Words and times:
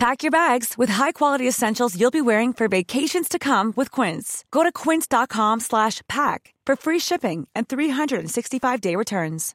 Pack 0.00 0.22
your 0.22 0.30
bags 0.30 0.78
with 0.78 0.88
high-quality 0.88 1.46
essentials 1.46 1.94
you'll 1.94 2.10
be 2.10 2.22
wearing 2.22 2.54
for 2.54 2.68
vacations 2.68 3.28
to 3.28 3.38
come 3.38 3.74
with 3.76 3.90
Quince. 3.90 4.46
Go 4.50 4.62
to 4.62 4.72
quince.com 4.72 5.60
slash 5.60 6.00
pack 6.08 6.54
for 6.64 6.74
free 6.74 6.98
shipping 6.98 7.46
and 7.54 7.68
365-day 7.68 8.96
returns. 8.96 9.54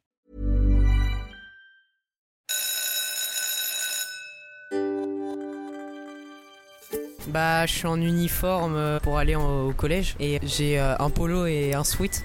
Bah, 7.28 7.66
je 7.66 7.74
suis 7.74 7.88
en 7.88 8.00
uniforme 8.00 8.76
euh, 8.76 9.00
pour 9.00 9.18
aller 9.18 9.36
au 9.36 9.74
collège 9.76 10.16
et 10.20 10.40
j'ai 10.44 10.80
euh, 10.80 10.96
un 11.00 11.10
polo 11.10 11.48
et 11.48 11.74
un 11.74 11.84
sweat. 11.84 12.24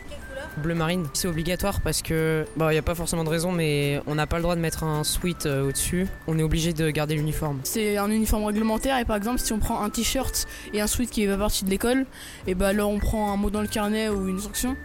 Bleu 0.57 0.75
marine, 0.75 1.07
c'est 1.13 1.29
obligatoire 1.29 1.81
parce 1.81 2.03
que, 2.03 2.45
bah, 2.57 2.75
y 2.75 2.79
a 2.79 2.83
pas 2.83 2.95
forcément 2.95 3.25
de 3.25 3.29
raison, 3.29 3.53
mais 3.53 4.01
on 4.07 4.17
n'a 4.17 4.27
pas 4.27 4.37
le 4.37 4.43
droit 4.43 4.57
de 4.57 4.61
mettre 4.61 4.83
un 4.85 5.05
sweat 5.05 5.47
euh, 5.47 5.69
au-dessus. 5.69 6.07
On 6.27 6.39
est 6.39 6.43
obligé 6.43 6.73
de 6.73 6.91
garder 6.91 7.15
l'uniforme. 7.15 7.61
C'est 7.63 7.97
un 7.97 8.11
uniforme 8.11 8.45
réglementaire 8.45 8.99
et 8.99 9.05
par 9.05 9.17
exemple 9.17 9.39
si 9.39 9.53
on 9.53 9.59
prend 9.59 9.81
un 9.81 9.91
t-shirt 9.91 10.47
et 10.75 10.81
un 10.81 10.87
sweat 10.87 11.09
qui 11.09 11.25
va 11.27 11.37
partie 11.37 11.65
de 11.65 11.71
l'école, 11.71 12.05
et 12.47 12.55
bah 12.55 12.69
alors 12.69 12.91
on 12.91 12.99
prend 12.99 13.33
un 13.33 13.37
mot 13.37 13.51
dans 13.51 13.63
le 13.63 13.69
carnet 13.69 14.09
ou 14.09 14.29
une 14.29 14.41
sanction. 14.41 14.77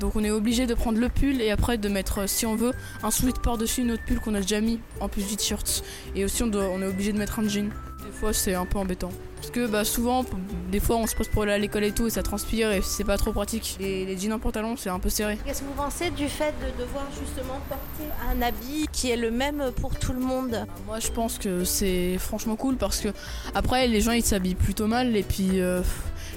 Donc 0.00 0.16
on 0.16 0.24
est 0.24 0.30
obligé 0.30 0.66
de 0.66 0.74
prendre 0.74 0.98
le 0.98 1.08
pull 1.08 1.40
et 1.40 1.50
après 1.50 1.78
de 1.78 1.88
mettre 1.88 2.20
euh, 2.20 2.26
si 2.26 2.44
on 2.44 2.56
veut 2.56 2.72
un 3.02 3.10
sweat 3.10 3.38
par-dessus 3.40 3.84
notre 3.84 4.04
pull 4.04 4.18
qu'on 4.18 4.34
a 4.34 4.40
déjà 4.40 4.60
mis 4.60 4.80
en 5.00 5.08
plus 5.08 5.26
du 5.26 5.36
t-shirt. 5.36 5.84
Et 6.16 6.24
aussi 6.24 6.42
on, 6.42 6.50
on 6.52 6.82
est 6.82 6.86
obligé 6.86 7.12
de 7.12 7.18
mettre 7.18 7.38
un 7.38 7.48
jean. 7.48 7.70
Des 8.04 8.12
fois 8.12 8.32
c'est 8.32 8.54
un 8.54 8.66
peu 8.66 8.78
embêtant. 8.78 9.12
Parce 9.42 9.50
que 9.50 9.66
bah 9.66 9.84
souvent, 9.84 10.24
des 10.70 10.78
fois 10.78 10.98
on 10.98 11.06
se 11.08 11.16
pose 11.16 11.26
pour 11.26 11.42
aller 11.42 11.50
à 11.50 11.58
l'école 11.58 11.82
et 11.82 11.90
tout 11.90 12.06
et 12.06 12.10
ça 12.10 12.22
transpire 12.22 12.70
et 12.70 12.80
c'est 12.80 13.02
pas 13.02 13.18
trop 13.18 13.32
pratique. 13.32 13.76
Et 13.80 14.06
les 14.06 14.16
jeans 14.16 14.32
en 14.32 14.38
pantalon 14.38 14.76
c'est 14.76 14.88
un 14.88 15.00
peu 15.00 15.08
serré. 15.08 15.36
Qu'est-ce 15.44 15.62
que 15.62 15.64
vous 15.64 15.72
pensez 15.72 16.10
du 16.10 16.28
fait 16.28 16.54
de 16.60 16.80
devoir 16.80 17.08
justement 17.10 17.58
porter 17.68 18.08
un 18.30 18.40
habit 18.40 18.86
qui 18.92 19.10
est 19.10 19.16
le 19.16 19.32
même 19.32 19.72
pour 19.80 19.98
tout 19.98 20.12
le 20.12 20.20
monde? 20.20 20.64
Moi 20.86 21.00
je 21.00 21.08
pense 21.08 21.38
que 21.38 21.64
c'est 21.64 22.18
franchement 22.18 22.54
cool 22.54 22.76
parce 22.76 23.00
que 23.00 23.08
après 23.52 23.88
les 23.88 24.00
gens 24.00 24.12
ils 24.12 24.22
s'habillent 24.22 24.54
plutôt 24.54 24.86
mal 24.86 25.16
et 25.16 25.24
puis 25.24 25.60
euh, 25.60 25.82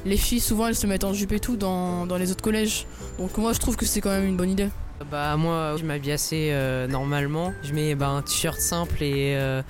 les 0.04 0.18
filles 0.18 0.40
souvent 0.40 0.66
elles 0.66 0.76
se 0.76 0.88
mettent 0.88 1.04
en 1.04 1.14
jupe 1.14 1.34
et 1.34 1.40
tout 1.40 1.58
dans, 1.58 2.08
dans 2.08 2.18
les 2.18 2.32
autres 2.32 2.44
collèges. 2.44 2.88
Donc 3.20 3.38
moi 3.38 3.54
je 3.54 3.60
trouve 3.60 3.76
que 3.76 3.86
c'est 3.86 4.02
quand 4.02 4.10
même 4.10 4.26
une 4.26 4.36
bonne 4.36 4.50
idée. 4.50 4.70
Bah, 5.12 5.38
moi, 5.38 5.76
je 5.78 5.84
m'habille 5.84 6.14
assez 6.14 6.50
euh, 6.54 6.88
normalement. 6.88 7.54
Je 7.62 7.74
mets 7.74 7.94
bah, 7.94 8.08
un 8.08 8.24
t-shirt 8.24 8.60
simple 8.60 9.04
et 9.04 9.36
euh, 9.36 9.62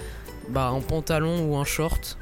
bah, 0.50 0.68
un 0.70 0.80
pantalon 0.80 1.50
ou 1.50 1.58
un 1.58 1.66
short 1.66 2.18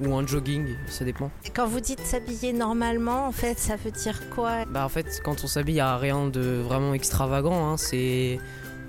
ou 0.00 0.14
un 0.14 0.26
jogging, 0.26 0.74
ça 0.88 1.04
dépend. 1.04 1.30
Quand 1.54 1.66
vous 1.66 1.80
dites 1.80 2.00
s'habiller 2.00 2.52
normalement, 2.52 3.26
en 3.26 3.32
fait, 3.32 3.58
ça 3.58 3.76
veut 3.76 3.90
dire 3.90 4.28
quoi? 4.30 4.64
Bah, 4.66 4.84
en 4.84 4.88
fait, 4.88 5.20
quand 5.24 5.44
on 5.44 5.46
s'habille, 5.46 5.80
a 5.80 5.96
rien 5.96 6.26
de 6.28 6.40
vraiment 6.62 6.94
extravagant. 6.94 7.70
hein. 7.70 7.76
C'est 7.76 8.38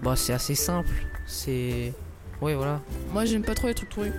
bah, 0.02 0.16
c'est 0.16 0.33
assez 0.33 0.56
simple. 0.56 0.89
C'est. 1.26 1.94
Ouais, 2.42 2.53
voilà. 2.53 2.81
Moi 3.14 3.26
j'aime 3.26 3.44
pas 3.44 3.56
trop 3.56 3.67
les 3.67 3.73
trucs 3.73 3.89
troués. 3.89 4.11